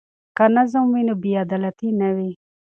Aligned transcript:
که 0.37 0.45
نظم 0.55 0.85
وي 0.93 1.01
نو 1.07 1.13
بې 1.21 1.31
عدالتي 1.43 1.89
نه 2.01 2.09
وي. 2.15 2.31